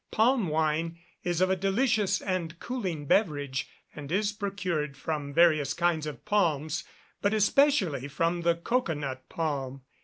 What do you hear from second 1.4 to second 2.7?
a delicious and